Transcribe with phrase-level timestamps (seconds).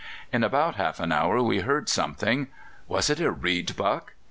[0.33, 2.47] In about half an hour we heard something;
[2.87, 4.13] was it a reed buck?